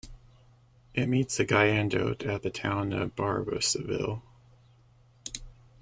It 0.95 1.07
meets 1.07 1.37
the 1.37 1.45
Guyandotte 1.45 2.23
at 2.25 2.41
the 2.41 2.49
town 2.49 2.91
of 2.91 3.15
Barboursville. 3.15 4.23